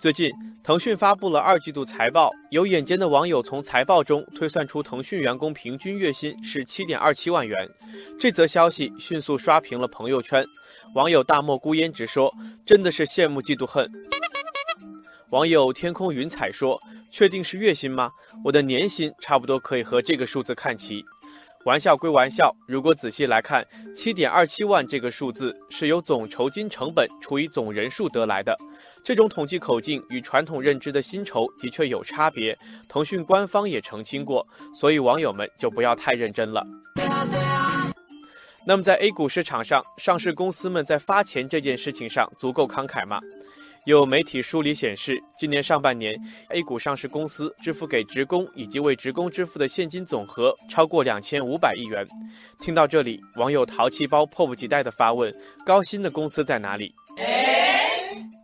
[0.00, 0.30] 最近，
[0.62, 7.68] 腾讯发布了二季度财报，有眼尖的网友从财报中推算出腾讯员工平均月薪是七点二七万元。
[8.16, 10.46] 这则消息迅速刷屏了朋友圈，
[10.94, 12.32] 网友大漠孤烟直说
[12.64, 13.90] ：“真的是羡慕嫉妒恨。”
[15.30, 16.80] 网友天空云彩说
[17.10, 18.08] ：“确定是月薪吗？
[18.44, 21.04] 我的年薪差不多可以和这个数字看齐。”
[21.68, 23.62] 玩笑归玩笑，如果仔细来看，
[23.94, 28.56] 七点二七万这个数字是由总酬金成本除以总人数得来的。
[29.04, 32.56] 这种统计口径与传统认知的薪酬的确有差别，
[32.88, 36.66] 腾讯官方也澄清过，所以网友们就不要太认真了。
[38.66, 43.20] 那么在 A 股市场上，上市公司们在发钱这件事情上足够慷慨吗？
[43.88, 46.14] 有媒体梳理显示，今年上半年
[46.50, 52.06] ，A 股上市公司支付给职工以及为职工支付的现金总和超过两千五百亿元。
[52.60, 55.32] 听到这里，网友淘气包迫不及待地发问：
[55.64, 56.94] 高薪的公司在哪里？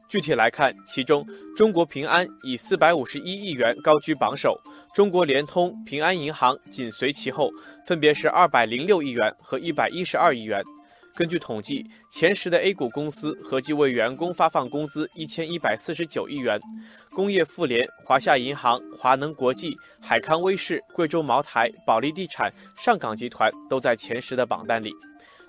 [0.08, 4.58] 具体来看，其中中国平安以四百五十一亿元高居榜首，
[4.94, 7.50] 中国联通、平安银行紧随其后，
[7.86, 10.62] 分别是二百零六亿元和一百一十二亿元。
[11.16, 16.60] 根据统计，前十的 A 股公司合计为员工发放工资一千一百四十九亿元。
[17.10, 24.92] 工业富联、华夏银行、华能国际、海康威视、贵州茅台、保利地产、上港集团都在前十的榜单里。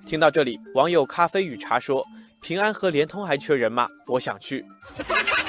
[0.05, 2.05] 听到这里，网友咖啡与茶说
[2.41, 3.87] ：“平安和联通还缺人吗？
[4.05, 4.63] 我想去。”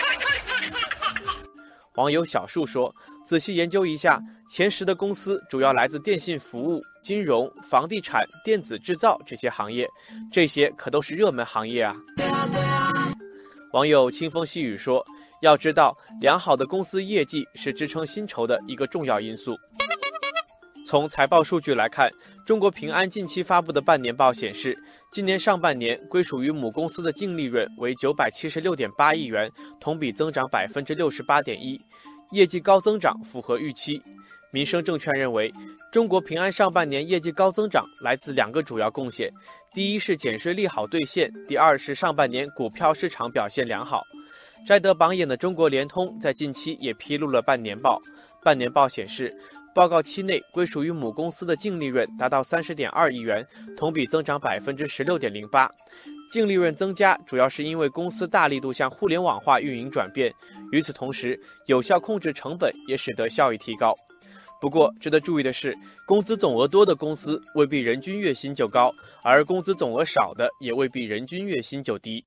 [1.97, 2.95] 网友小树说
[3.25, 9.89] ：“仔细研究一下，前十的公司主要来自电信服务、金融、房地产、电子制造这些行业，
[10.31, 11.97] 这些可都是热门行业啊。”
[13.73, 15.05] 网友清风细雨说
[15.41, 19.57] ：“要知道，良好的公司业绩是支撑薪酬的一个重要因素。”
[20.87, 22.09] 从财报数据来看，
[22.47, 24.79] 中国平安近期发布的半年报显示，
[25.11, 31.77] 今年上半年归属于母公司的净利润为九百七十六点八亿元，同比增长百分之六十八点一，
[32.31, 34.01] 业绩高增长符合预期。
[34.53, 35.53] 民生证券认为，
[35.91, 39.29] 中国平安上半年业绩高增长来自两个主要贡献：
[39.75, 44.05] 第一是减税利好兑现，第二是上半年股票市场表现良好。
[44.65, 48.01] 摘得榜眼的中国联通在近期也披露了半年报，
[48.45, 49.37] 半年报显示。
[49.77, 55.71] 报告期内，归属于母公司的净利润达到三十点二亿元，同比增长百分之十六点零八。
[56.33, 60.33] 净利润增加主要是因为公司大力度向互联网化运营转变，
[60.73, 63.95] 与此同时，有效控制成本也使得效益提高。
[64.63, 65.77] 不过，值得注意的是，
[66.07, 68.91] 工资总额多的公司未必人均月薪就高，
[69.23, 72.25] 而工资总额少的也未必人均月薪就低。